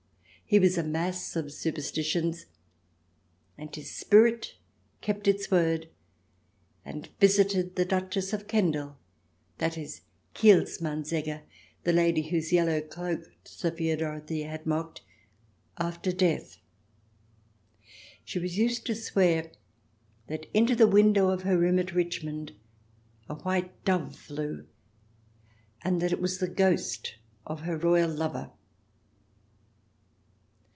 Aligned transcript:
He 0.51 0.59
was 0.59 0.77
a 0.77 0.83
mass 0.83 1.37
of 1.37 1.45
supersti 1.45 2.03
tions, 2.03 2.45
and 3.57 3.73
his 3.73 3.89
spirit 3.89 4.55
kept 4.99 5.25
its 5.25 5.49
word 5.49 5.87
and 6.83 7.07
visited 7.21 7.77
the 7.77 7.85
Duchess 7.85 8.33
of 8.33 8.47
Kendal— 8.49 8.97
i.e., 9.61 9.89
Kielsmansegge, 10.35 11.43
the 11.85 11.93
lady 11.93 12.23
whose 12.27 12.51
yellow 12.51 12.81
cloak 12.81 13.31
Sophia 13.45 13.95
Dorothea 13.95 14.49
had 14.49 14.65
mocked— 14.65 14.99
after 15.77 16.11
death. 16.11 16.57
She 18.25 18.37
was 18.37 18.57
used 18.57 18.85
to 18.87 18.95
swear 18.95 19.53
that 20.27 20.47
into 20.53 20.75
the 20.75 20.85
window 20.85 21.29
of 21.29 21.43
her 21.43 21.57
room 21.57 21.79
at 21.79 21.93
Richmond 21.93 22.51
a 23.29 23.35
white 23.35 23.85
dove 23.85 24.17
flew, 24.17 24.67
and 25.81 26.01
that 26.01 26.11
it 26.11 26.19
was 26.19 26.39
the 26.39 26.49
ghost 26.49 27.15
of 27.47 27.61
her 27.61 27.77
royal 27.77 28.11
lover. 28.11 28.51